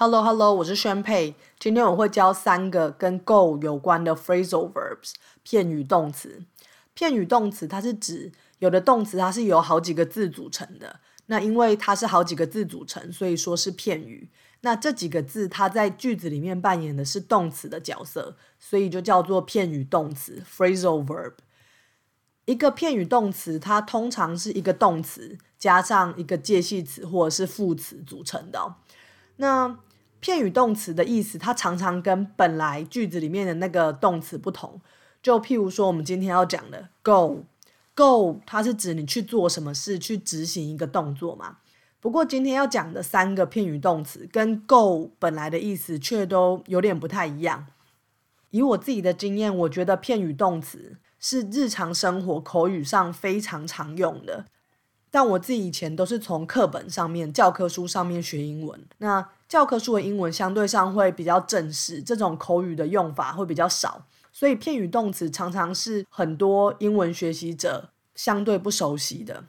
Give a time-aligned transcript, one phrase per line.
[0.00, 1.34] Hello Hello，我是宣佩。
[1.58, 6.44] 今天我会教三个跟 go 有关的 phrasal verbs 片语动词。
[6.94, 8.30] 片语动词它是指
[8.60, 11.00] 有的动词它是由好几个字组成的。
[11.26, 14.30] 那因为它是好几个字组成，所以说是片语。
[14.60, 21.32] 那这几个字它在句子里面扮演的是动词的角色，所以就叫做片语动词 phrasal verb。
[22.44, 28.76] 一个片语动词它通常是一个动词加上一个介系词或者是副词组成的。
[29.40, 29.76] 那
[30.20, 34.80] 片语动词的意思，它常常跟本来句子里面的那个动词不同。
[35.22, 41.58] 就譬如说，我们今天要讲的 go，go，它是指你去做什么事，去执行一个动作嘛。
[42.00, 47.66] 不过今天要讲的三个片语动词跟 go 本来的意思却都有点不太一样。
[48.50, 54.46] 以我自己的经验，我觉得片语动词是日常生活口语上非常常用的。
[55.10, 58.86] 但我自己以前都是从课本上面、教科书上面学英文。
[58.98, 69.44] 那教科书的英文相对上会比较正式，这种口语的用法会比较少，所以片语动词常常是很多英文学习者相对不熟悉的。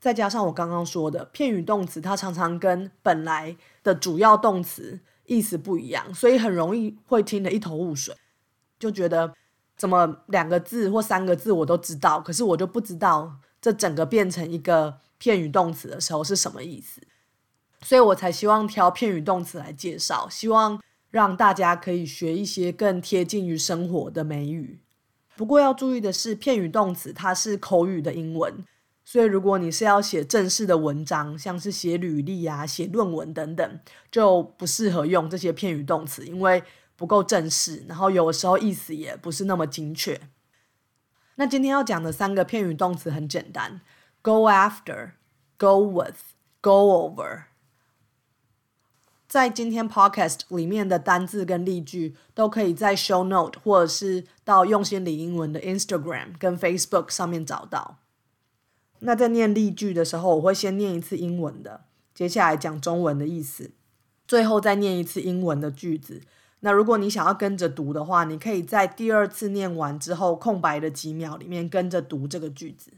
[0.00, 8.14] 再加上我刚刚说的片语动词，它常常跟本来的主要动词意思不一样，所以很容易会听得一头雾水，
[8.78, 9.34] 就觉得
[9.76, 13.38] 怎么两个字或三个字我都知道，可是我就不知道。
[13.60, 17.02] 这整个变成一个片语动词的时候是什么意思？
[17.82, 24.80] 所以我才希望挑片语动词来介绍，希望让大家可以学一些更贴近于生活的美语。
[25.36, 28.64] 不过要注意的是，片语动词它是口语的英文，
[29.04, 36.62] 所以如果你是要写正式的文章，像是写履历啊、写论文等等，就不适合用这些片语动词，因为
[36.96, 40.20] 不够正式，然后有的时候意思也不是那么精确。
[41.36, 43.80] 那今天要讲的三个片语动词很简单
[44.20, 45.12] ：go after、
[45.56, 46.16] go with、
[46.60, 47.47] go over。
[49.28, 57.98] 在今天 podcast 里面的单字跟例句都可以在 show note 或者是到用心理英文的 Instagram 跟 Facebook 上面找到。
[59.00, 61.82] 那在念例句的时候，我会先念一次英文的，
[62.14, 63.72] 接下来讲中文的意思，
[64.26, 66.22] 最后再念一次英文的句子。
[66.60, 72.94] 那如果你想要跟着读的话，你可以在第二次念完之后空白的几秒里面跟着读这个句子。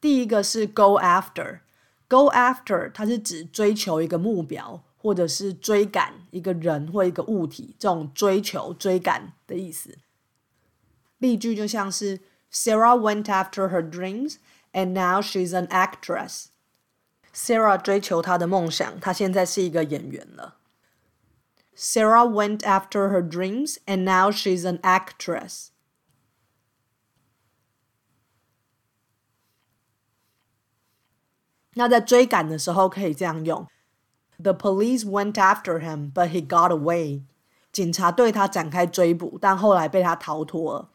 [0.00, 9.96] 第一个是 go after，go after 它是指追求一个目标，或者是追赶一个人或一个物体，这种追求、追赶的意思。
[11.18, 12.20] 例句就像是
[12.52, 14.36] Sarah went after her dreams
[14.72, 16.46] and now she's an actress。
[17.32, 20.56] Sarah 追求她的梦想，她现在是一个演员了。
[21.76, 25.68] Sarah went after her dreams and now she's an actress.
[31.74, 33.68] 那在追赶的时候可以这样用
[34.40, 37.22] ：The police went after him, but he got away.
[37.70, 40.90] 警察对他展开追捕，但后来被他逃脱了。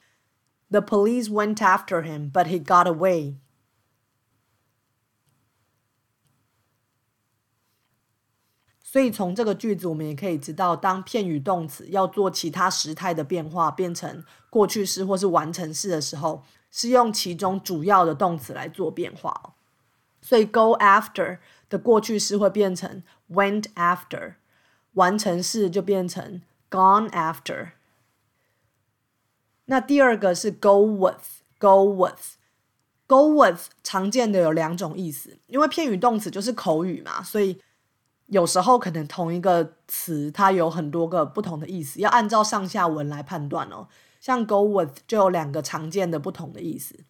[0.70, 3.36] The police went after him, but he got away.
[8.82, 19.56] 所以从这个句子，我们也可以知道，当片语动词要做其他时态的变化，变成过去式或是完成式的时候，是用其中主要的动词来做变化。
[20.22, 21.40] 所以 go after
[21.74, 23.02] 的过去式会变成
[23.32, 24.36] went after，
[24.94, 27.72] 完成式就变成 gone after。
[29.66, 37.60] 那第二个是 go with，go with，go with 常见的有两种意思，因为片语动词就是口语嘛，所以。
[38.28, 43.88] 有时候可能同一个词，它有很多个不同的意思，要按照上下文来判断哦。
[44.20, 47.04] 像 go with 就有两个常见的不同的意思。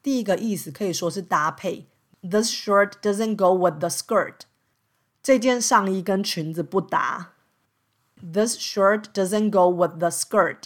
[0.00, 1.88] 第一个意思可以说是搭配
[2.21, 4.41] ，This shirt doesn't go with the skirt。
[5.21, 7.33] 这件上衣跟裙子不搭。
[8.21, 10.63] This shirt doesn't go with the skirt。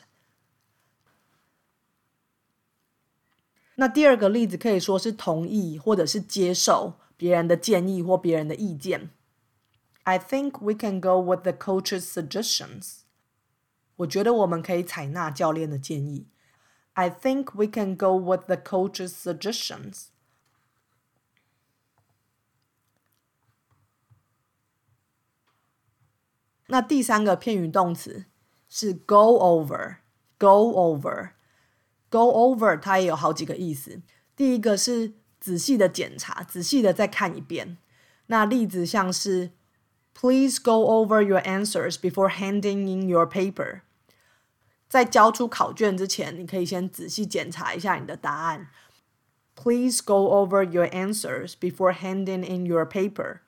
[3.75, 9.11] 那第二个例子可以说是同意或者是接受别人的建议或别人的意见。
[10.03, 13.01] I think we can go with the coach's suggestions.
[13.97, 16.27] 我觉得我们可以采纳教练的建议。
[16.93, 20.07] I think we can go with the coach's suggestions.
[26.72, 28.24] 那第三个片语动词
[28.66, 29.96] 是 go over。
[30.38, 31.32] go over。
[32.08, 34.00] go over 它也有好几个意思。
[34.34, 37.76] 第一个是仔细的检查，仔细的再看一遍。
[38.28, 39.50] 那例子像是
[40.14, 43.82] Please go over your answers before handing in your paper。
[44.88, 48.68] 在交出考卷之前，你可以先仔细检查一下你的答案。
[49.54, 53.40] Please go over your answers before handing in your paper。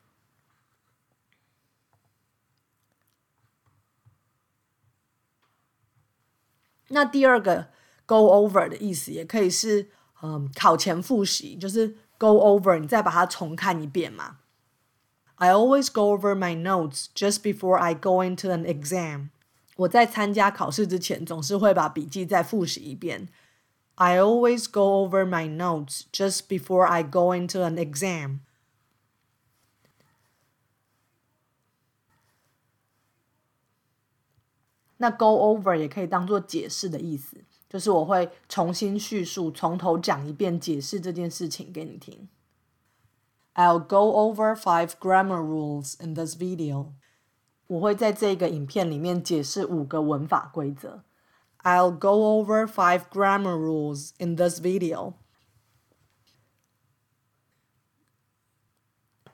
[6.89, 7.67] 那第二个
[8.05, 9.89] go over 的意思也可以是，
[10.21, 14.37] 嗯，考前复习，就是 go over，你再把它重看一遍嘛。
[15.35, 19.29] I always go over my notes just before I go into an exam。
[19.77, 23.27] 我在参加考试之前，总是会把笔记再复习一遍。
[23.95, 28.39] I always go over my notes just before I go into an exam。
[35.04, 42.28] 那 go over 也可以当做解释的意思，就是我会重新叙述，从头讲一遍，解释这件事情给你听。
[43.54, 46.92] I'll go over five grammar rules in this video。
[47.66, 51.04] 我会在这个影片里面解释五个文法规则。
[51.62, 55.14] I'll go over five grammar rules in this video。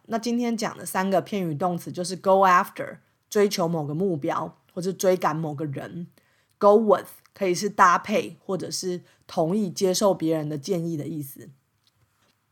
[0.06, 2.98] 那今天讲的三个片语动词就是 go after，
[3.28, 4.56] 追求某个目标。
[4.73, 6.07] 或者追赶某个人
[6.57, 11.49] ，go with 可以是搭配，或者是同意接受别人的建议的意思。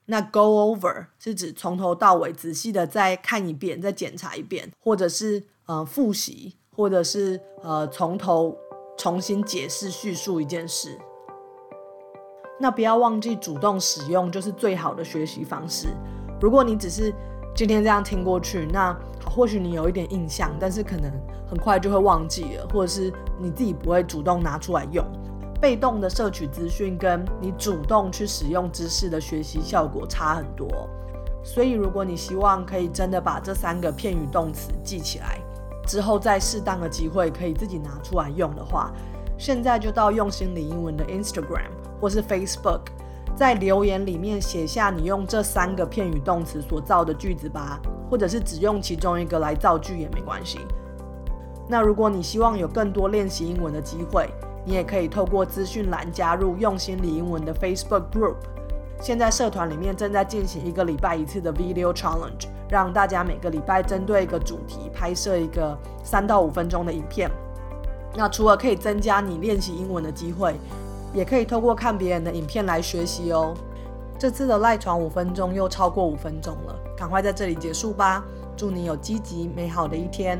[0.06, 8.58] 那 go over 是指从头到尾仔细的再看一遍，再检查一遍，或者是呃复习，或者是呃从头
[8.98, 10.98] 重新解释叙述一件事。
[12.60, 15.90] 那不要忘记主动使用就是最好的学习方式。
[16.42, 17.14] 如果你只是
[17.56, 21.12] 今天这样听过去，那或许你有一点印象，但是可能
[21.50, 25.06] 很快就会忘记了，或者是你自己不会主动拿出来用。
[25.60, 30.70] 被动的摄取资讯跟你主动去使用知识的学习效果差很多。
[31.44, 35.38] 所以，如果你希望可以真的把这三个片语动词记起来，
[35.86, 38.94] 之后在适当的机会可以自己拿出来用的话，
[39.38, 42.82] 现在就到用心理英文的 Instagram 或是 Facebook。
[43.40, 50.60] 在留言里面写下你用这三个片语动词所造的句子吧，或者是只用其中一个来造句也没关系。
[51.66, 54.30] 那如果你希望有更多练习英文的机会，
[54.66, 58.36] 你也可以透过资讯栏加入用心理英文的 Facebook Group。
[59.00, 67.32] 现在社团里面正在进行一个礼拜一次的 Video Challenge，让大家每个礼拜针对一个主题拍摄一个三到五分钟的影片。
[68.18, 70.56] 那除了可以增加你练习英文的机会。
[71.14, 73.54] 也可以透过看别人的影片来学习哦。
[74.18, 78.24] 这次的赖床五分钟又超过五分钟了，赶快在这里结束吧！
[78.58, 80.38] 祝你有积极美好的一天。